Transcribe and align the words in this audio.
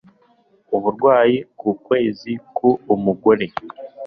Uburwayi 0.75 1.37
ku 1.59 1.69
kwezi 1.85 2.31
k'umugore 2.55 3.45